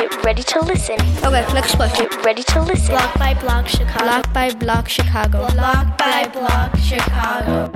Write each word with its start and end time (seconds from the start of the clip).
Get 0.00 0.24
ready 0.24 0.42
to 0.42 0.60
listen. 0.60 0.98
Okay, 1.22 1.44
next 1.52 1.74
question. 1.74 2.08
Get 2.08 2.24
ready 2.24 2.42
to 2.42 2.62
listen. 2.62 2.94
Block 2.94 3.18
by 3.18 3.34
Block 3.34 3.68
Chicago. 3.68 4.02
Block 4.06 4.32
by 4.32 4.50
Block 4.54 4.88
Chicago. 4.88 5.46
Block 5.52 5.98
by 5.98 6.26
Block 6.32 6.74
Chicago. 6.78 7.70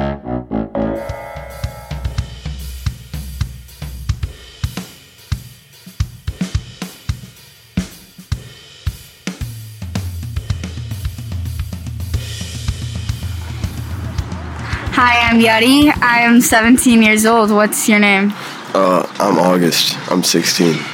Hi, 14.93 15.29
I'm 15.29 15.41
Yuri. 15.41 15.93
I 16.01 16.21
am 16.21 16.41
17 16.41 17.03
years 17.03 17.27
old. 17.27 17.51
What's 17.51 17.87
your 17.87 17.99
name? 17.99 18.33
Uh, 18.73 19.07
I'm 19.19 19.39
August. 19.39 19.99
I'm 20.11 20.23
16. 20.23 20.94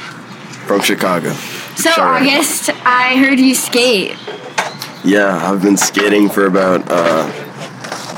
From 0.71 0.79
Chicago. 0.79 1.33
So, 1.75 1.91
Sorry. 1.91 2.29
August, 2.29 2.69
I 2.85 3.17
heard 3.17 3.41
you 3.41 3.53
skate. 3.53 4.15
Yeah, 5.03 5.51
I've 5.51 5.61
been 5.61 5.75
skating 5.75 6.29
for 6.29 6.45
about, 6.45 6.89
uh, 6.89 7.29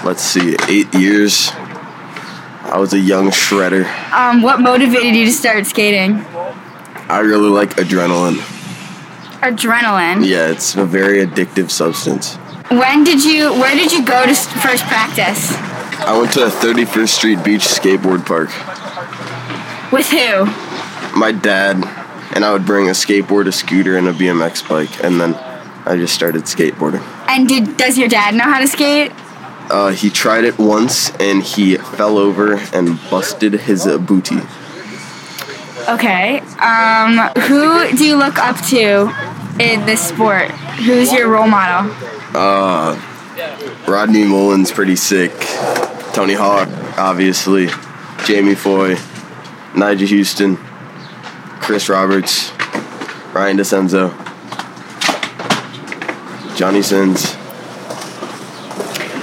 let's 0.05 0.21
see, 0.21 0.55
eight 0.67 0.93
years. 0.93 1.49
I 1.49 2.77
was 2.77 2.93
a 2.93 2.99
young 2.99 3.31
shredder. 3.31 3.87
Um, 4.13 4.43
what 4.43 4.61
motivated 4.61 5.15
you 5.15 5.25
to 5.25 5.31
start 5.31 5.65
skating? 5.65 6.23
I 7.09 7.21
really 7.21 7.49
like 7.49 7.71
adrenaline. 7.77 8.35
Adrenaline. 9.41 10.23
Yeah, 10.23 10.51
it's 10.51 10.75
a 10.75 10.85
very 10.85 11.25
addictive 11.25 11.71
substance. 11.71 12.35
When 12.69 13.03
did 13.03 13.23
you? 13.23 13.51
Where 13.53 13.75
did 13.75 13.91
you 13.91 14.05
go 14.05 14.27
to 14.27 14.35
first 14.35 14.83
practice? 14.85 15.51
I 16.05 16.15
went 16.15 16.33
to 16.33 16.41
31st 16.41 17.09
Street 17.09 17.43
Beach 17.43 17.63
Skateboard 17.63 18.27
Park. 18.27 18.49
With 19.91 20.07
who? 20.11 20.45
My 21.17 21.31
dad 21.31 22.02
and 22.33 22.43
I 22.43 22.51
would 22.51 22.65
bring 22.65 22.87
a 22.87 22.91
skateboard, 22.91 23.47
a 23.47 23.51
scooter, 23.51 23.97
and 23.97 24.07
a 24.07 24.13
BMX 24.13 24.67
bike, 24.67 25.03
and 25.03 25.19
then 25.19 25.35
I 25.85 25.95
just 25.95 26.13
started 26.13 26.43
skateboarding. 26.43 27.01
And 27.27 27.47
did 27.47 27.77
does 27.77 27.97
your 27.97 28.09
dad 28.09 28.35
know 28.35 28.43
how 28.43 28.59
to 28.59 28.67
skate? 28.67 29.11
Uh, 29.69 29.91
he 29.91 30.09
tried 30.09 30.43
it 30.43 30.57
once 30.59 31.09
and 31.17 31.41
he 31.41 31.77
fell 31.77 32.17
over 32.17 32.55
and 32.73 32.99
busted 33.09 33.53
his 33.53 33.87
uh, 33.87 33.97
booty. 33.97 34.39
Okay. 35.89 36.39
Um, 36.59 37.17
who 37.43 37.95
do 37.97 38.05
you 38.05 38.15
look 38.15 38.37
up 38.37 38.57
to 38.67 39.09
in 39.59 39.85
this 39.85 40.05
sport? 40.05 40.51
Who's 40.51 41.11
your 41.11 41.29
role 41.29 41.47
model? 41.47 41.91
Uh, 42.35 42.99
Rodney 43.87 44.25
Mullen's 44.25 44.71
pretty 44.71 44.95
sick. 44.95 45.31
Tony 46.13 46.33
Hawk, 46.33 46.69
obviously. 46.97 47.69
Jamie 48.25 48.55
Foy, 48.55 48.95
Nyjah 49.73 50.07
Huston, 50.07 50.57
Chris 51.63 51.87
Roberts, 51.87 52.51
Ryan 53.33 53.57
Decenzo, 53.57 54.11
Johnny 56.57 56.81
Sins. 56.81 57.33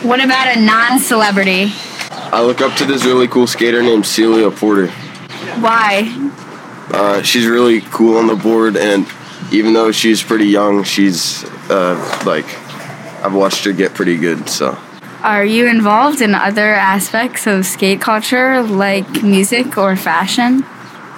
What 0.02 0.24
about 0.24 0.56
a 0.56 0.60
non-celebrity? 0.60 1.70
I 2.10 2.42
look 2.42 2.62
up 2.62 2.74
to 2.78 2.86
this 2.86 3.04
really 3.04 3.28
cool 3.28 3.46
skater 3.46 3.82
named 3.82 4.06
Celia 4.06 4.50
Porter. 4.50 4.86
Why? 5.60 6.32
Uh, 6.90 7.20
she's 7.20 7.46
really 7.46 7.82
cool 7.82 8.16
on 8.16 8.26
the 8.26 8.36
board, 8.36 8.74
and 8.74 9.06
even 9.52 9.74
though 9.74 9.92
she's 9.92 10.22
pretty 10.22 10.46
young, 10.46 10.82
she's 10.82 11.44
uh, 11.68 12.22
like, 12.24 12.46
I've 13.22 13.34
watched 13.34 13.64
her 13.66 13.72
get 13.72 13.92
pretty 13.92 14.16
good, 14.16 14.48
so. 14.48 14.78
Are 15.22 15.44
you 15.44 15.66
involved 15.66 16.22
in 16.22 16.34
other 16.34 16.72
aspects 16.72 17.46
of 17.46 17.66
skate 17.66 18.00
culture, 18.00 18.62
like 18.62 19.22
music 19.22 19.76
or 19.76 19.94
fashion? 19.94 20.64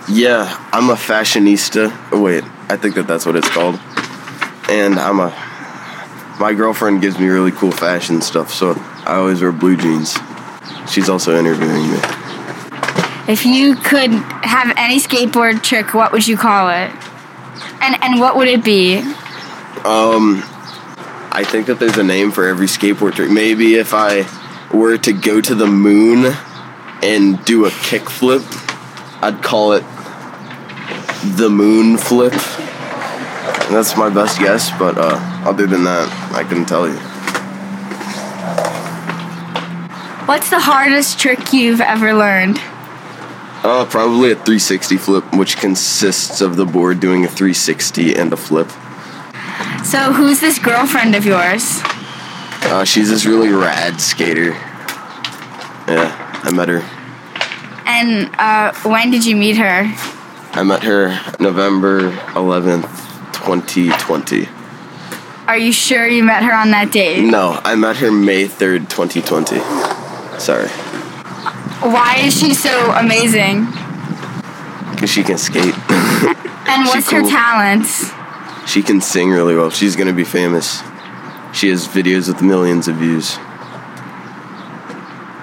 Yeah, 0.09 0.57
I'm 0.73 0.91
a 0.91 0.95
fashionista. 0.95 2.21
Wait, 2.21 2.45
I 2.69 2.77
think 2.77 2.97
that 2.97 3.07
that's 3.07 3.25
what 3.25 3.37
it's 3.37 3.49
called. 3.49 3.79
And 4.69 4.99
I'm 4.99 5.21
a. 5.21 5.31
My 6.41 6.55
girlfriend 6.55 7.01
gives 7.03 7.19
me 7.19 7.27
really 7.29 7.53
cool 7.53 7.71
fashion 7.71 8.21
stuff, 8.21 8.53
so 8.53 8.75
I 9.07 9.17
always 9.17 9.41
wear 9.41 9.53
blue 9.53 9.77
jeans. 9.77 10.19
She's 10.91 11.09
also 11.09 11.39
interviewing 11.39 11.91
me. 11.91 11.99
If 13.29 13.47
you 13.47 13.77
could 13.77 14.11
have 14.11 14.75
any 14.77 14.99
skateboard 14.99 15.63
trick, 15.63 15.95
what 15.95 16.11
would 16.11 16.27
you 16.27 16.37
call 16.37 16.69
it? 16.71 16.91
And 17.81 18.03
and 18.03 18.19
what 18.21 18.37
would 18.37 18.49
it 18.49 18.65
be? 18.65 18.99
Um, 19.85 20.43
I 21.31 21.45
think 21.47 21.67
that 21.67 21.79
there's 21.79 21.97
a 21.97 22.05
name 22.05 22.33
for 22.33 22.47
every 22.47 22.67
skateboard 22.67 23.15
trick. 23.15 23.31
Maybe 23.31 23.77
if 23.77 23.95
I 23.95 24.27
were 24.77 24.99
to 24.99 25.13
go 25.13 25.41
to 25.41 25.55
the 25.55 25.67
moon 25.67 26.35
and 27.03 27.45
do 27.45 27.67
a 27.67 27.71
kickflip, 27.71 28.43
I'd 29.23 29.43
call 29.43 29.73
it 29.73 29.85
the 31.23 31.49
moon 31.49 31.97
flip. 31.97 32.33
That's 33.71 33.97
my 33.97 34.11
best 34.11 34.39
guess, 34.39 34.71
but 34.79 34.99
uh, 34.99 35.19
other 35.47 35.67
than 35.67 35.85
that, 35.85 36.09
I 36.35 36.45
couldn't 36.45 36.67
tell 36.67 36.89
you. 36.89 36.99
What's 40.27 40.51
the 40.51 40.61
hardest 40.61 41.19
trick 41.19 41.53
you've 41.53 41.81
ever 41.81 42.13
learned? 42.13 42.59
Uh, 43.65 43.87
probably 43.89 44.33
a 44.33 44.35
360 44.35 44.97
flip, 44.97 45.35
which 45.35 45.57
consists 45.57 46.41
of 46.41 46.57
the 46.57 46.67
board 46.67 47.01
doing 47.01 47.25
a 47.25 47.29
360 47.29 48.15
and 48.15 48.33
a 48.33 48.37
flip. 48.37 48.69
So 49.85 50.13
who's 50.13 50.41
this 50.41 50.59
girlfriend 50.59 51.15
of 51.15 51.25
yours? 51.25 51.81
Uh, 52.65 52.85
she's 52.85 53.09
this 53.09 53.25
really 53.25 53.51
rad 53.51 54.01
skater. 54.01 54.51
Yeah, 55.89 56.41
I 56.43 56.53
met 56.53 56.69
her. 56.69 56.83
And 57.87 58.35
uh, 58.39 58.73
when 58.89 59.11
did 59.11 59.25
you 59.25 59.37
meet 59.37 59.57
her? 59.57 59.85
I 60.55 60.63
met 60.63 60.83
her 60.83 61.19
November 61.41 62.11
11th, 62.35 62.83
2020. 63.33 64.49
Are 65.47 65.57
you 65.59 65.73
sure 65.73 66.07
you 66.07 66.23
met 66.23 66.43
her 66.45 66.53
on 66.53 66.71
that 66.71 66.93
date? 66.93 67.23
No, 67.25 67.59
I 67.65 67.75
met 67.75 67.97
her 67.97 68.13
May 68.13 68.45
3rd, 68.47 68.89
2020. 68.91 69.59
Sorry. 70.39 70.69
Why 70.69 72.21
is 72.23 72.39
she 72.39 72.55
so 72.55 72.93
amazing? 72.93 73.67
Because 74.95 75.11
she 75.11 75.23
can 75.23 75.39
skate. 75.39 75.75
And 76.65 76.87
what's 76.87 77.11
her 77.11 77.21
cool. 77.21 77.29
talents? 77.29 78.13
she 78.71 78.83
can 78.83 79.01
sing 79.01 79.31
really 79.31 79.57
well. 79.57 79.69
She's 79.69 79.97
going 79.97 80.07
to 80.07 80.15
be 80.15 80.23
famous. 80.25 80.81
She 81.53 81.69
has 81.71 81.87
videos 81.89 82.29
with 82.29 82.41
millions 82.41 82.87
of 82.89 82.97
views. 82.97 83.33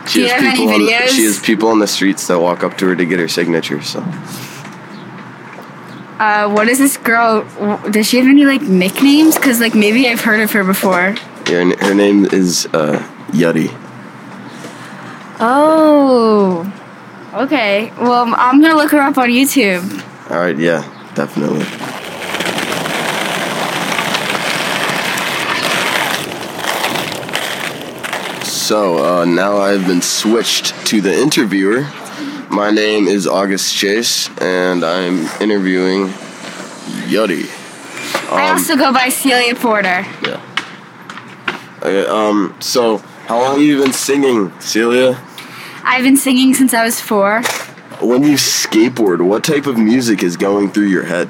She 0.10 0.20
Do 0.20 0.22
you 0.22 0.28
has 0.28 0.42
have 0.42 0.44
any 0.44 0.56
people 0.58 0.74
on 0.76 0.86
the- 0.86 1.08
she 1.14 1.26
has 1.26 1.40
people 1.42 1.68
on 1.70 1.80
the 1.80 1.88
streets 1.88 2.26
that 2.28 2.40
walk 2.40 2.64
up 2.64 2.78
to 2.78 2.88
her 2.88 2.96
to 2.96 3.06
get 3.06 3.20
her 3.20 3.28
signature. 3.28 3.82
So 3.84 4.00
Uh, 6.20 6.52
what 6.52 6.68
is 6.68 6.80
this 6.80 6.98
girl? 6.98 7.44
Does 7.90 8.08
she 8.08 8.18
have 8.18 8.28
any 8.28 8.44
like 8.46 8.62
nicknames? 8.62 9.38
Cause 9.38 9.62
like 9.62 9.74
maybe 9.74 10.08
I've 10.08 10.20
heard 10.20 10.42
of 10.42 10.52
her 10.52 10.66
before. 10.66 11.16
her, 11.48 11.74
her 11.80 11.94
name 11.94 12.26
is 12.26 12.68
uh, 12.74 13.00
Yuddy. 13.32 13.70
Oh. 15.40 16.72
Okay. 17.34 17.94
Well, 17.98 18.34
I'm 18.36 18.62
gonna 18.62 18.76
look 18.76 18.92
her 18.92 19.00
up 19.00 19.18
on 19.18 19.30
YouTube. 19.30 20.06
All 20.30 20.38
right, 20.38 20.58
yeah, 20.58 20.84
definitely. 21.16 21.64
So 28.44 29.22
uh, 29.22 29.26
now 29.26 29.58
I've 29.58 29.88
been 29.88 30.02
switched 30.02 30.86
to 30.88 31.02
the 31.02 31.12
interviewer. 31.12 31.88
My 32.50 32.72
name 32.72 33.08
is 33.08 33.28
August 33.28 33.76
Chase, 33.76 34.28
and 34.40 34.84
I'm 34.84 35.28
interviewing 35.40 36.08
Yuddy. 37.06 37.48
I 38.32 38.50
also 38.52 38.76
go 38.76 38.92
by 38.92 39.10
Celia 39.10 39.54
Porter. 39.54 40.04
Yeah. 40.26 40.42
Okay, 41.78 42.08
um. 42.08 42.56
So, 42.60 42.98
how 43.28 43.40
long 43.40 43.54
have 43.54 43.62
you 43.62 43.82
been 43.82 43.94
singing, 43.94 44.52
Celia? 44.60 45.22
I've 45.84 46.04
been 46.04 46.18
singing 46.18 46.56
since 46.56 46.74
I 46.74 46.84
was 46.84 47.00
four. 47.00 47.44
When 48.02 48.24
you 48.24 48.34
skateboard, 48.34 49.22
what 49.22 49.44
type 49.44 49.68
of 49.68 49.78
music 49.78 50.24
is 50.24 50.36
going 50.36 50.72
through 50.72 50.88
your 50.88 51.04
head? 51.04 51.30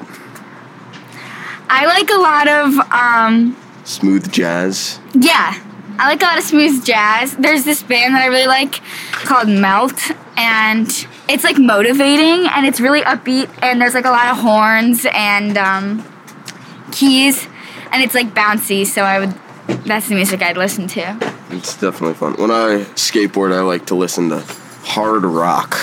I 1.68 1.84
like 1.84 2.08
a 2.08 2.16
lot 2.16 2.48
of 2.48 2.78
um. 2.92 3.56
Smooth 3.84 4.32
jazz. 4.32 4.98
Yeah, 5.12 5.54
I 6.00 6.06
like 6.08 6.22
a 6.22 6.24
lot 6.24 6.38
of 6.38 6.44
smooth 6.44 6.82
jazz. 6.82 7.36
There's 7.36 7.64
this 7.64 7.82
band 7.82 8.14
that 8.14 8.22
I 8.22 8.28
really 8.28 8.46
like 8.46 8.80
called 9.12 9.48
Melt, 9.48 10.10
and 10.34 10.88
it's 11.28 11.44
like 11.44 11.58
motivating 11.58 12.48
and 12.48 12.64
it's 12.64 12.80
really 12.80 13.02
upbeat. 13.02 13.50
And 13.62 13.82
there's 13.82 13.92
like 13.92 14.06
a 14.06 14.10
lot 14.10 14.28
of 14.28 14.38
horns 14.38 15.06
and 15.12 15.58
um, 15.58 16.02
keys, 16.90 17.46
and 17.92 18.02
it's 18.02 18.14
like 18.14 18.28
bouncy. 18.28 18.86
So 18.86 19.02
I 19.02 19.18
would. 19.18 19.34
That's 19.84 20.08
the 20.08 20.14
music 20.14 20.40
I'd 20.40 20.56
listen 20.56 20.88
to. 20.88 21.34
It's 21.50 21.76
definitely 21.76 22.14
fun. 22.14 22.32
When 22.36 22.50
I 22.50 22.86
skateboard, 22.94 23.52
I 23.52 23.60
like 23.60 23.84
to 23.86 23.94
listen 23.94 24.30
to 24.30 24.42
hard 24.82 25.24
rock. 25.24 25.76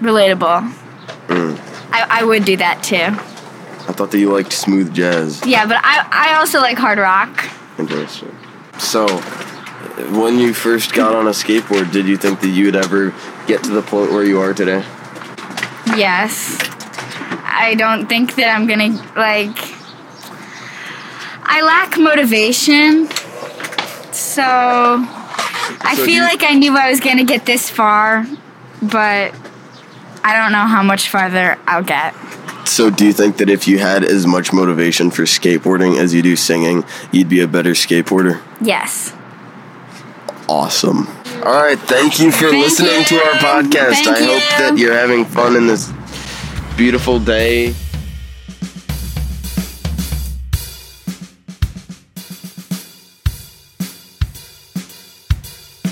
Relatable. 0.00 0.72
Mm. 1.26 1.58
I, 1.90 2.20
I 2.20 2.24
would 2.24 2.44
do 2.44 2.56
that 2.58 2.84
too. 2.84 2.96
I 2.96 3.92
thought 3.92 4.12
that 4.12 4.18
you 4.20 4.32
liked 4.32 4.52
smooth 4.52 4.94
jazz. 4.94 5.44
Yeah, 5.44 5.66
but 5.66 5.78
I, 5.82 6.06
I 6.12 6.38
also 6.38 6.60
like 6.60 6.78
hard 6.78 6.98
rock. 6.98 7.44
Interesting. 7.76 8.36
So, 8.78 9.06
when 10.18 10.38
you 10.38 10.54
first 10.54 10.94
got 10.94 11.14
on 11.14 11.26
a 11.26 11.30
skateboard, 11.30 11.92
did 11.92 12.06
you 12.06 12.16
think 12.16 12.40
that 12.40 12.48
you 12.48 12.66
would 12.66 12.76
ever 12.76 13.12
get 13.46 13.62
to 13.64 13.70
the 13.70 13.82
point 13.82 14.12
where 14.12 14.24
you 14.24 14.40
are 14.40 14.54
today? 14.54 14.84
Yes. 15.96 16.58
I 17.44 17.74
don't 17.76 18.06
think 18.08 18.34
that 18.36 18.54
I'm 18.54 18.66
gonna 18.66 18.90
like. 19.16 19.56
I 21.50 21.62
lack 21.62 21.98
motivation, 21.98 23.08
so 24.12 24.42
I 24.44 25.94
So 25.96 26.04
feel 26.04 26.14
you- 26.16 26.22
like 26.22 26.42
I 26.44 26.52
knew 26.54 26.76
I 26.76 26.90
was 26.90 27.00
gonna 27.00 27.24
get 27.24 27.46
this 27.46 27.68
far, 27.70 28.26
but 28.82 29.34
I 30.22 30.36
don't 30.36 30.52
know 30.52 30.66
how 30.66 30.82
much 30.82 31.08
farther 31.08 31.58
I'll 31.66 31.82
get. 31.82 32.14
So, 32.78 32.90
do 32.90 33.04
you 33.04 33.12
think 33.12 33.38
that 33.38 33.50
if 33.50 33.66
you 33.66 33.80
had 33.80 34.04
as 34.04 34.24
much 34.24 34.52
motivation 34.52 35.10
for 35.10 35.22
skateboarding 35.22 35.98
as 35.98 36.14
you 36.14 36.22
do 36.22 36.36
singing, 36.36 36.84
you'd 37.10 37.28
be 37.28 37.40
a 37.40 37.48
better 37.48 37.72
skateboarder? 37.72 38.40
Yes. 38.60 39.12
Awesome. 40.48 41.08
All 41.42 41.60
right, 41.60 41.76
thank 41.76 42.20
you 42.20 42.30
for 42.30 42.50
Thank 42.50 42.62
listening 42.62 43.04
to 43.06 43.16
our 43.16 43.32
podcast. 43.32 44.04
Thank 44.04 44.06
I 44.06 44.22
hope 44.22 44.58
that 44.60 44.78
you're 44.78 44.94
having 44.94 45.24
fun 45.24 45.56
in 45.56 45.66
this 45.66 45.92
beautiful 46.76 47.18
day. 47.18 47.74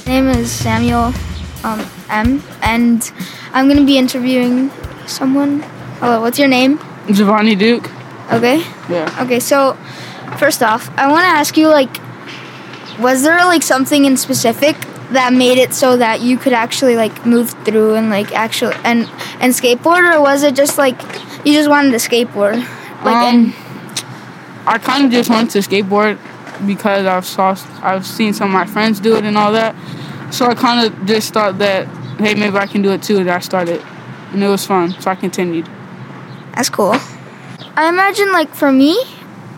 My 0.06 0.12
name 0.12 0.28
is 0.28 0.52
Samuel 0.52 1.12
um, 1.64 1.84
M, 2.08 2.40
and 2.62 3.10
I'm 3.52 3.66
gonna 3.66 3.84
be 3.84 3.98
interviewing 3.98 4.70
someone. 5.08 5.64
Hello, 6.00 6.20
what's 6.20 6.38
your 6.38 6.48
name? 6.48 6.78
Giovanni 7.10 7.54
Duke. 7.54 7.90
Okay. 8.32 8.58
Yeah. 8.90 9.18
Okay. 9.22 9.40
So, 9.40 9.74
first 10.38 10.62
off, 10.62 10.90
I 10.98 11.10
want 11.10 11.22
to 11.22 11.28
ask 11.28 11.56
you 11.56 11.68
like, 11.68 11.90
was 13.00 13.22
there 13.22 13.38
like 13.46 13.62
something 13.62 14.04
in 14.04 14.16
specific 14.16 14.76
that 15.12 15.32
made 15.32 15.58
it 15.58 15.72
so 15.72 15.96
that 15.96 16.20
you 16.20 16.36
could 16.36 16.52
actually 16.52 16.96
like 16.96 17.24
move 17.24 17.50
through 17.64 17.94
and 17.94 18.10
like 18.10 18.32
actually 18.32 18.74
and 18.84 19.08
and 19.40 19.52
skateboard, 19.54 20.14
or 20.14 20.20
was 20.20 20.42
it 20.42 20.54
just 20.54 20.76
like 20.76 21.00
you 21.46 21.52
just 21.54 21.70
wanted 21.70 21.92
to 21.92 21.98
skateboard? 21.98 22.58
Like, 23.04 23.34
Um, 23.34 23.54
I 24.66 24.78
kind 24.78 25.04
of 25.06 25.10
just 25.10 25.30
wanted 25.30 25.50
to 25.50 25.58
skateboard 25.60 26.18
because 26.66 27.06
I've 27.06 27.24
saw 27.26 27.56
I've 27.82 28.04
seen 28.06 28.34
some 28.34 28.48
of 28.48 28.54
my 28.54 28.66
friends 28.66 29.00
do 29.00 29.16
it 29.16 29.24
and 29.24 29.38
all 29.38 29.52
that. 29.52 29.74
So 30.30 30.46
I 30.46 30.54
kind 30.54 30.86
of 30.86 31.06
just 31.06 31.32
thought 31.32 31.58
that 31.58 31.86
hey 32.18 32.34
maybe 32.34 32.56
I 32.56 32.66
can 32.66 32.82
do 32.82 32.90
it 32.90 33.02
too. 33.02 33.18
And 33.18 33.30
I 33.30 33.38
started, 33.38 33.80
and 34.32 34.42
it 34.42 34.48
was 34.48 34.66
fun. 34.66 34.90
So 35.00 35.10
I 35.10 35.14
continued. 35.14 35.68
That's 36.56 36.70
cool. 36.70 36.94
I 37.76 37.88
imagine, 37.88 38.32
like, 38.32 38.54
for 38.54 38.72
me, 38.72 38.98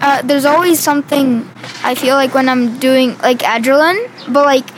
uh, 0.00 0.23
there's 0.23 0.45
always 0.45 0.81
something 0.81 1.49
I 1.83 1.95
feel 1.95 2.17
like 2.17 2.35
when 2.35 2.49
I'm 2.49 2.79
doing, 2.79 3.17
like, 3.19 3.39
adrenaline, 3.39 4.11
but, 4.33 4.45
like, 4.45 4.69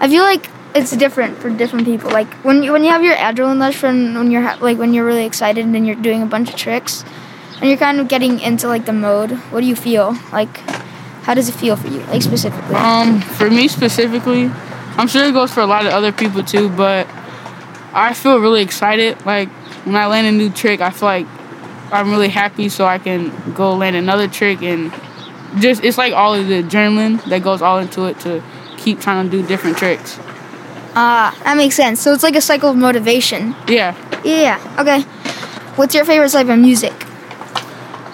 I 0.00 0.08
feel 0.08 0.22
like 0.22 0.48
it's 0.74 0.92
different 0.92 1.38
for 1.38 1.50
different 1.50 1.86
people. 1.86 2.10
Like, 2.10 2.32
when 2.44 2.62
you, 2.62 2.72
when 2.72 2.84
you 2.84 2.90
have 2.90 3.02
your 3.02 3.16
adrenaline 3.16 3.60
rush 3.60 3.76
from 3.76 4.14
when 4.14 4.30
you're, 4.30 4.42
ha- 4.42 4.58
like, 4.60 4.78
when 4.78 4.94
you're 4.94 5.04
really 5.04 5.24
excited 5.24 5.64
and 5.64 5.86
you're 5.86 5.96
doing 5.96 6.22
a 6.22 6.26
bunch 6.26 6.50
of 6.50 6.56
tricks, 6.56 7.04
and 7.60 7.68
you're 7.68 7.78
kind 7.78 7.98
of 7.98 8.08
getting 8.08 8.38
into, 8.40 8.68
like, 8.68 8.84
the 8.84 8.92
mode, 8.92 9.32
what 9.50 9.60
do 9.62 9.66
you 9.66 9.76
feel? 9.76 10.16
Like, 10.32 10.58
how 11.24 11.34
does 11.34 11.48
it 11.48 11.52
feel 11.52 11.76
for 11.76 11.88
you, 11.88 12.00
like, 12.12 12.22
specifically? 12.22 12.76
Um, 12.76 13.20
for 13.20 13.50
me 13.50 13.68
specifically, 13.68 14.50
I'm 14.96 15.08
sure 15.08 15.24
it 15.24 15.32
goes 15.32 15.52
for 15.52 15.60
a 15.60 15.66
lot 15.66 15.86
of 15.86 15.92
other 15.92 16.12
people 16.12 16.42
too, 16.42 16.68
but 16.68 17.08
I 17.94 18.12
feel 18.12 18.38
really 18.38 18.62
excited. 18.62 19.24
Like 19.24 19.48
when 19.86 19.96
I 19.96 20.06
land 20.06 20.26
a 20.26 20.32
new 20.32 20.50
trick, 20.50 20.80
I 20.80 20.90
feel 20.90 21.08
like 21.08 21.26
I'm 21.92 22.10
really 22.10 22.28
happy, 22.28 22.68
so 22.68 22.86
I 22.86 22.98
can 22.98 23.52
go 23.52 23.74
land 23.74 23.96
another 23.96 24.28
trick 24.28 24.62
and 24.62 24.92
just 25.58 25.82
it's 25.82 25.98
like 25.98 26.12
all 26.12 26.34
of 26.34 26.46
the 26.46 26.62
adrenaline 26.62 27.22
that 27.24 27.42
goes 27.42 27.60
all 27.62 27.78
into 27.78 28.04
it 28.04 28.20
to 28.20 28.42
keep 28.76 29.00
trying 29.00 29.28
to 29.28 29.30
do 29.30 29.46
different 29.46 29.76
tricks. 29.76 30.18
Ah, 30.94 31.36
that 31.44 31.56
makes 31.56 31.74
sense. 31.76 32.00
So 32.00 32.12
it's 32.12 32.22
like 32.22 32.36
a 32.36 32.40
cycle 32.40 32.70
of 32.70 32.76
motivation. 32.76 33.54
Yeah. 33.68 33.94
Yeah, 34.24 34.58
okay. 34.78 35.02
What's 35.76 35.94
your 35.94 36.04
favorite 36.04 36.30
type 36.30 36.48
of 36.48 36.58
music? 36.58 36.92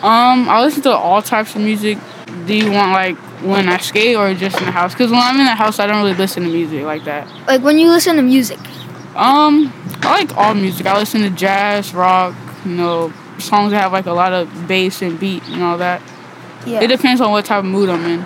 Um, 0.02 0.48
I 0.48 0.62
listen 0.62 0.82
to 0.82 0.92
all 0.92 1.22
types 1.22 1.54
of 1.54 1.62
music. 1.62 1.98
Do 2.46 2.54
you 2.54 2.70
want 2.70 2.92
like 2.92 3.16
when 3.42 3.68
I 3.68 3.78
skate 3.78 4.16
or 4.16 4.32
just 4.34 4.58
in 4.58 4.66
the 4.66 4.70
house? 4.72 4.92
Because 4.92 5.10
when 5.10 5.20
I'm 5.20 5.38
in 5.38 5.46
the 5.46 5.54
house, 5.54 5.78
I 5.78 5.86
don't 5.86 5.98
really 5.98 6.14
listen 6.14 6.44
to 6.44 6.48
music 6.48 6.84
like 6.84 7.04
that. 7.04 7.28
Like, 7.46 7.62
when 7.62 7.78
you 7.78 7.90
listen 7.90 8.16
to 8.16 8.22
music, 8.22 8.58
Um, 9.16 9.72
I 10.02 10.20
like 10.20 10.36
all 10.36 10.54
music. 10.54 10.86
I 10.86 10.98
listen 10.98 11.22
to 11.22 11.30
jazz, 11.30 11.94
rock, 11.94 12.34
you 12.66 12.72
know, 12.72 13.12
songs 13.38 13.72
that 13.72 13.80
have 13.82 13.92
like 13.92 14.06
a 14.06 14.12
lot 14.12 14.32
of 14.32 14.68
bass 14.68 15.02
and 15.02 15.18
beat 15.18 15.42
and 15.48 15.62
all 15.62 15.78
that. 15.78 16.00
yeah. 16.66 16.82
It 16.82 16.88
depends 16.88 17.20
on 17.20 17.30
what 17.30 17.44
type 17.44 17.60
of 17.60 17.64
mood 17.64 17.88
I'm 17.88 18.04
in. 18.04 18.24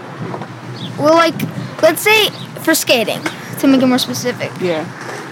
Well, 0.98 1.14
like, 1.14 1.34
let's 1.82 2.02
say 2.02 2.30
for 2.62 2.74
skating, 2.74 3.20
to 3.60 3.66
make 3.66 3.82
it 3.82 3.86
more 3.86 3.98
specific. 3.98 4.50
Yeah. 4.60 4.84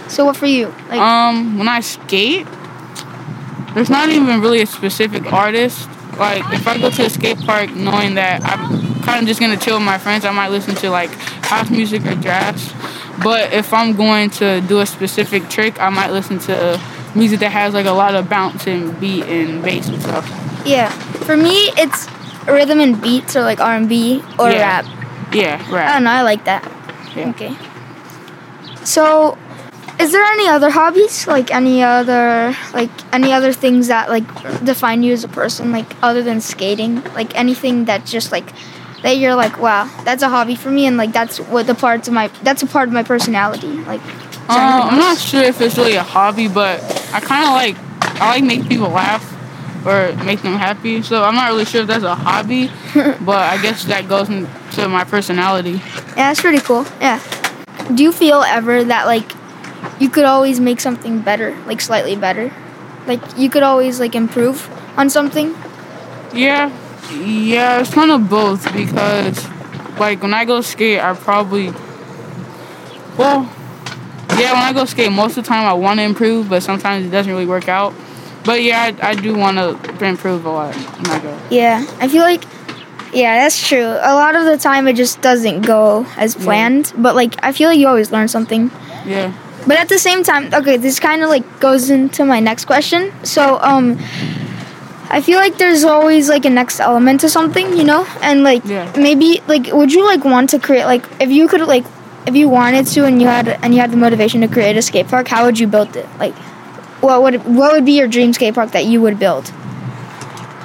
So, 0.07 0.25
what 0.25 0.35
for 0.37 0.47
you? 0.47 0.73
Like, 0.89 0.99
Um, 0.99 1.57
when 1.59 1.67
I 1.67 1.81
skate, 1.81 2.47
there's 3.73 3.89
not 3.89 4.09
even 4.09 4.41
really 4.41 4.61
a 4.61 4.65
specific 4.65 5.31
artist. 5.31 5.87
Like, 6.17 6.43
if 6.53 6.67
I 6.67 6.77
go 6.79 6.89
to 6.89 7.05
a 7.05 7.09
skate 7.09 7.39
park 7.45 7.73
knowing 7.75 8.15
that 8.15 8.41
I'm 8.43 9.01
kind 9.03 9.21
of 9.21 9.27
just 9.27 9.39
gonna 9.39 9.57
chill 9.57 9.77
with 9.77 9.85
my 9.85 9.97
friends, 9.97 10.25
I 10.25 10.31
might 10.31 10.49
listen 10.49 10.75
to 10.75 10.89
like 10.89 11.11
house 11.45 11.69
music 11.69 12.05
or 12.05 12.15
jazz. 12.15 12.73
But 13.23 13.53
if 13.53 13.73
I'm 13.73 13.95
going 13.95 14.29
to 14.31 14.61
do 14.61 14.79
a 14.79 14.85
specific 14.85 15.49
trick, 15.49 15.79
I 15.79 15.89
might 15.89 16.11
listen 16.11 16.39
to 16.39 16.79
music 17.15 17.39
that 17.41 17.51
has 17.51 17.73
like 17.73 17.85
a 17.85 17.91
lot 17.91 18.15
of 18.15 18.29
bounce 18.29 18.67
and 18.67 18.97
beat 18.99 19.23
and 19.25 19.63
bass 19.63 19.87
and 19.87 20.01
stuff. 20.01 20.25
yeah. 20.65 20.89
For 21.25 21.35
me, 21.37 21.69
it's 21.77 22.07
rhythm 22.47 22.79
and 22.79 23.01
beats 23.01 23.35
or 23.35 23.41
like 23.41 23.59
R 23.59 23.75
and 23.75 23.87
B 23.89 24.23
or 24.39 24.49
Yeah. 24.49 24.81
rap. 24.81 24.85
Yeah, 25.33 25.63
I 25.67 25.71
right. 25.71 25.93
don't 25.93 26.03
know. 26.05 26.11
I 26.11 26.21
like 26.23 26.45
that. 26.45 26.63
Yeah. 27.15 27.29
Okay. 27.29 27.55
So, 28.83 29.37
is 29.99 30.11
there 30.11 30.23
any 30.23 30.47
other 30.47 30.69
hobbies? 30.71 31.27
Like 31.27 31.51
any 31.53 31.83
other 31.83 32.55
like 32.73 32.89
any 33.13 33.31
other 33.33 33.51
things 33.53 33.87
that 33.87 34.09
like 34.09 34.25
define 34.63 35.03
you 35.03 35.13
as 35.13 35.23
a 35.23 35.27
person? 35.27 35.71
Like 35.71 35.85
other 36.01 36.23
than 36.23 36.41
skating? 36.41 37.03
Like 37.13 37.37
anything 37.37 37.85
that 37.85 38.05
just 38.05 38.31
like 38.31 38.51
that 39.03 39.17
you're 39.17 39.35
like, 39.35 39.59
wow, 39.59 39.89
that's 40.03 40.23
a 40.23 40.29
hobby 40.29 40.55
for 40.55 40.69
me, 40.71 40.85
and 40.87 40.97
like 40.97 41.11
that's 41.11 41.39
what 41.39 41.67
the 41.67 41.75
parts 41.75 42.07
of 42.07 42.13
my 42.13 42.27
that's 42.43 42.63
a 42.63 42.67
part 42.67 42.87
of 42.89 42.93
my 42.93 43.03
personality. 43.03 43.67
Like. 43.67 44.01
Uh, 44.51 44.89
I'm 44.89 44.97
not 44.97 45.19
sure 45.19 45.43
if 45.43 45.61
it's 45.61 45.77
really 45.77 45.93
a 45.95 46.01
hobby, 46.01 46.47
but 46.47 46.79
I 47.13 47.19
kind 47.19 47.45
of 47.45 47.53
like 47.53 47.75
I 48.21 48.35
like 48.35 48.43
make 48.43 48.67
people 48.67 48.89
laugh 48.89 49.23
or 49.85 50.13
make 50.23 50.41
them 50.41 50.55
happy. 50.55 51.01
So 51.01 51.23
I'm 51.23 51.35
not 51.35 51.49
really 51.49 51.65
sure 51.65 51.81
if 51.81 51.87
that's 51.87 52.03
a 52.03 52.15
hobby, 52.15 52.71
but 52.93 53.49
I 53.49 53.61
guess 53.61 53.85
that 53.85 54.07
goes 54.07 54.29
into 54.29 54.87
my 54.87 55.03
personality. 55.03 55.81
Yeah, 56.09 56.29
that's 56.29 56.41
pretty 56.41 56.59
cool. 56.59 56.85
Yeah. 56.99 57.21
Do 57.93 58.03
you 58.03 58.11
feel 58.11 58.43
ever 58.43 58.83
that 58.83 59.05
like 59.05 59.31
you 59.99 60.09
could 60.09 60.25
always 60.25 60.59
make 60.59 60.79
something 60.79 61.21
better, 61.21 61.57
like 61.65 61.81
slightly 61.81 62.15
better? 62.15 62.51
Like 63.07 63.21
you 63.37 63.49
could 63.49 63.63
always 63.63 63.99
like 63.99 64.15
improve 64.15 64.69
on 64.97 65.09
something? 65.09 65.55
Yeah, 66.33 66.69
yeah, 67.11 67.79
it's 67.79 67.93
kind 67.93 68.11
of 68.11 68.29
both 68.29 68.71
because 68.73 69.47
like 69.99 70.21
when 70.21 70.33
I 70.33 70.45
go 70.45 70.61
skate, 70.61 70.99
I 70.99 71.13
probably 71.13 71.73
well, 73.17 73.51
yeah, 74.39 74.53
when 74.53 74.61
I 74.63 74.73
go 74.73 74.85
skate, 74.85 75.11
most 75.11 75.37
of 75.37 75.43
the 75.43 75.47
time 75.47 75.65
I 75.65 75.73
want 75.73 75.99
to 75.99 76.03
improve, 76.03 76.49
but 76.49 76.63
sometimes 76.63 77.05
it 77.05 77.09
doesn't 77.09 77.31
really 77.31 77.45
work 77.45 77.67
out. 77.67 77.93
But 78.45 78.63
yeah, 78.63 78.91
I, 79.01 79.09
I 79.09 79.15
do 79.15 79.35
want 79.35 79.57
to 79.57 80.05
improve 80.05 80.45
a 80.45 80.49
lot 80.49 80.75
when 80.75 81.07
I 81.07 81.19
go. 81.19 81.37
Yeah. 81.51 81.85
I 81.99 82.07
feel 82.07 82.21
like 82.21 82.43
yeah, 83.13 83.41
that's 83.41 83.67
true. 83.67 83.85
A 83.85 84.13
lot 84.13 84.35
of 84.35 84.45
the 84.45 84.57
time 84.57 84.87
it 84.87 84.95
just 84.95 85.21
doesn't 85.21 85.61
go 85.61 86.05
as 86.15 86.35
planned, 86.35 86.93
but 86.97 87.15
like 87.15 87.35
I 87.43 87.51
feel 87.51 87.69
like 87.69 87.79
you 87.79 87.87
always 87.87 88.11
learn 88.11 88.27
something. 88.27 88.71
Yeah. 89.05 89.33
But 89.67 89.77
at 89.77 89.89
the 89.89 89.99
same 89.99 90.23
time, 90.23 90.53
okay, 90.53 90.77
this 90.77 90.99
kind 90.99 91.21
of 91.23 91.29
like 91.29 91.59
goes 91.59 91.89
into 91.89 92.23
my 92.23 92.39
next 92.39 92.65
question. 92.65 93.11
So, 93.25 93.59
um 93.61 93.97
I 95.11 95.21
feel 95.21 95.39
like 95.39 95.57
there's 95.57 95.83
always 95.83 96.29
like 96.29 96.45
a 96.45 96.51
next 96.51 96.79
element 96.79 97.21
to 97.21 97.29
something, 97.29 97.75
you 97.75 97.83
know? 97.83 98.05
And 98.21 98.43
like 98.43 98.63
Yeah. 98.65 98.91
maybe 98.95 99.41
like 99.47 99.67
would 99.73 99.91
you 99.91 100.05
like 100.05 100.23
want 100.23 100.51
to 100.51 100.59
create 100.59 100.85
like 100.85 101.03
if 101.19 101.31
you 101.31 101.47
could 101.47 101.61
like 101.61 101.85
if 102.27 102.35
you 102.35 102.49
wanted 102.49 102.85
to 102.87 103.05
and 103.05 103.21
you 103.21 103.27
had 103.27 103.47
and 103.47 103.73
you 103.73 103.79
had 103.79 103.91
the 103.91 103.97
motivation 103.97 104.41
to 104.41 104.47
create 104.47 104.77
a 104.77 104.81
skate 104.81 105.07
park, 105.07 105.27
how 105.27 105.45
would 105.45 105.59
you 105.59 105.67
build 105.67 105.95
it? 105.95 106.07
Like 106.17 106.35
what 107.01 107.21
would 107.21 107.45
what 107.45 107.73
would 107.73 107.85
be 107.85 107.93
your 107.93 108.07
dream 108.07 108.33
skate 108.33 108.55
park 108.55 108.71
that 108.71 108.85
you 108.85 109.01
would 109.01 109.19
build? 109.19 109.51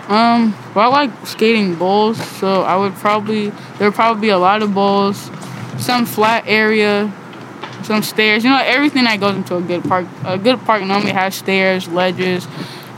Um, 0.08 0.54
well, 0.74 0.92
I 0.92 1.06
like 1.06 1.26
skating 1.26 1.76
bowls, 1.76 2.22
so 2.36 2.62
I 2.62 2.76
would 2.76 2.94
probably 2.94 3.50
there 3.78 3.88
would 3.88 3.94
probably 3.94 4.20
be 4.20 4.28
a 4.28 4.38
lot 4.38 4.62
of 4.62 4.74
bowls, 4.74 5.30
some 5.78 6.04
flat 6.04 6.44
area, 6.46 7.12
some 7.84 8.02
stairs. 8.02 8.44
You 8.44 8.50
know, 8.50 8.62
everything 8.62 9.04
that 9.04 9.20
goes 9.20 9.36
into 9.36 9.56
a 9.56 9.62
good 9.62 9.84
park. 9.84 10.06
A 10.24 10.36
good 10.36 10.60
park 10.64 10.82
normally 10.82 11.12
has 11.12 11.34
stairs, 11.34 11.88
ledges, 11.88 12.46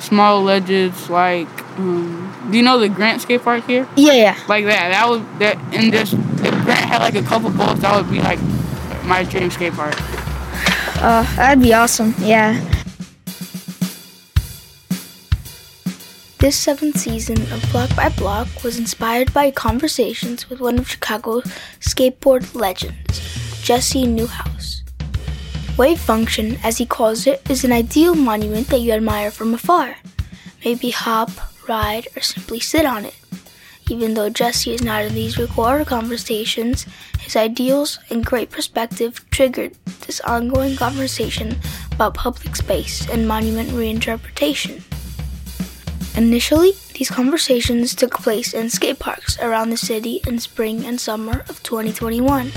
small 0.00 0.42
ledges. 0.42 1.08
Like, 1.08 1.48
um, 1.78 2.48
do 2.50 2.56
you 2.56 2.64
know 2.64 2.78
the 2.78 2.88
Grant 2.88 3.22
skate 3.22 3.42
park 3.42 3.64
here? 3.66 3.88
Yeah, 3.96 4.14
yeah. 4.14 4.38
Like 4.48 4.64
that. 4.64 4.88
That 4.88 5.08
would 5.08 5.38
that 5.38 5.56
and 5.72 5.92
just 5.92 6.14
had 6.86 7.00
like 7.00 7.14
a 7.14 7.22
couple 7.22 7.50
bowls, 7.50 7.80
that 7.80 7.94
would 7.96 8.10
be 8.10 8.20
like 8.20 8.40
my 9.04 9.22
dream 9.24 9.50
skate 9.50 9.72
park. 9.74 9.94
Uh, 10.98 11.22
that'd 11.36 11.62
be 11.62 11.74
awesome. 11.74 12.14
Yeah. 12.18 12.58
This 16.38 16.56
seventh 16.56 16.98
season 16.98 17.40
of 17.52 17.64
Block 17.72 17.94
by 17.96 18.08
Block 18.10 18.46
was 18.62 18.78
inspired 18.78 19.32
by 19.32 19.50
conversations 19.50 20.48
with 20.48 20.60
one 20.60 20.78
of 20.78 20.88
Chicago's 20.88 21.44
skateboard 21.80 22.54
legends, 22.54 23.62
Jesse 23.62 24.06
Newhouse. 24.06 24.82
Wave 25.76 25.98
function, 25.98 26.58
as 26.62 26.78
he 26.78 26.86
calls 26.86 27.26
it, 27.26 27.42
is 27.50 27.64
an 27.64 27.72
ideal 27.72 28.14
monument 28.14 28.68
that 28.68 28.80
you 28.80 28.92
admire 28.92 29.30
from 29.30 29.54
afar. 29.54 29.96
maybe 30.64 30.90
hop, 30.90 31.30
ride, 31.68 32.06
or 32.16 32.22
simply 32.22 32.60
sit 32.60 32.84
on 32.84 33.04
it. 33.04 33.14
Even 33.88 34.14
though 34.14 34.28
Jesse 34.28 34.74
is 34.74 34.82
not 34.82 35.04
in 35.04 35.14
these 35.14 35.38
recorded 35.38 35.86
conversations, 35.86 36.86
his 37.20 37.36
ideals 37.36 38.00
and 38.10 38.26
great 38.26 38.50
perspective 38.50 39.24
triggered 39.30 39.76
this 40.06 40.20
ongoing 40.22 40.74
conversation 40.74 41.56
about 41.92 42.14
public 42.14 42.56
space 42.56 43.08
and 43.08 43.28
monument 43.28 43.70
reinterpretation. 43.70 44.82
Initially, 46.16 46.72
these 46.94 47.10
conversations 47.10 47.94
took 47.94 48.14
place 48.14 48.54
in 48.54 48.70
skate 48.70 48.98
parks 48.98 49.38
around 49.38 49.70
the 49.70 49.76
city 49.76 50.20
in 50.26 50.40
spring 50.40 50.84
and 50.84 51.00
summer 51.00 51.44
of 51.48 51.62
2021. 51.62 52.50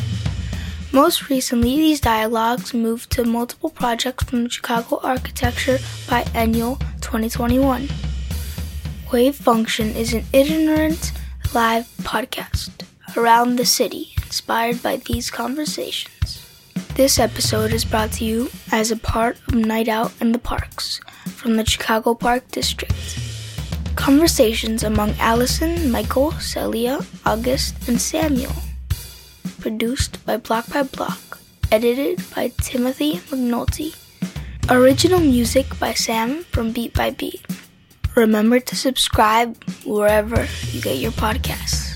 Most 0.91 1.29
recently, 1.29 1.75
these 1.75 2.01
dialogues 2.01 2.73
moved 2.73 3.11
to 3.11 3.23
multiple 3.23 3.69
projects 3.69 4.23
from 4.23 4.45
the 4.45 4.49
Chicago 4.49 4.99
Architecture 5.03 5.77
Biennial 6.09 6.77
2021. 7.01 7.87
Wave 9.11 9.35
Function 9.35 9.89
is 9.95 10.13
an 10.13 10.23
itinerant 10.33 11.11
live 11.53 11.87
podcast 12.03 12.69
around 13.17 13.55
the 13.55 13.65
city 13.65 14.13
inspired 14.17 14.83
by 14.83 14.97
these 14.97 15.31
conversations. 15.31 16.45
This 16.93 17.17
episode 17.17 17.73
is 17.73 17.83
brought 17.83 18.11
to 18.13 18.25
you 18.25 18.51
as 18.71 18.91
a 18.91 18.97
part 18.97 19.37
of 19.47 19.55
Night 19.55 19.87
Out 19.87 20.11
in 20.21 20.31
the 20.31 20.37
Parks 20.37 20.99
from 21.25 21.57
the 21.57 21.65
Chicago 21.65 22.13
Park 22.13 22.47
District. 22.51 22.93
Conversations 23.95 24.83
among 24.83 25.15
Allison, 25.19 25.91
Michael, 25.91 26.33
Celia, 26.33 26.99
August, 27.25 27.87
and 27.87 27.99
Samuel. 27.99 28.53
Produced 29.59 30.23
by 30.27 30.37
Block 30.37 30.69
by 30.69 30.83
Block. 30.83 31.39
Edited 31.71 32.21
by 32.35 32.51
Timothy 32.61 33.17
McNulty. 33.31 33.95
Original 34.69 35.19
music 35.19 35.65
by 35.79 35.93
Sam 35.93 36.43
from 36.43 36.71
Beat 36.71 36.93
by 36.93 37.09
Beat. 37.09 37.41
Remember 38.15 38.59
to 38.59 38.75
subscribe 38.75 39.61
wherever 39.85 40.47
you 40.71 40.81
get 40.81 40.97
your 40.97 41.11
podcasts. 41.11 41.88